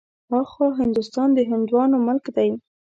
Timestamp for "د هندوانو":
1.33-1.97